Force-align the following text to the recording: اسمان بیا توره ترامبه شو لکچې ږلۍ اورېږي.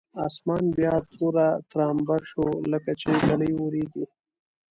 اسمان 0.27 0.63
بیا 0.77 0.95
توره 1.17 1.47
ترامبه 1.71 2.17
شو 2.29 2.45
لکچې 2.71 3.11
ږلۍ 3.27 3.51
اورېږي. 3.57 4.05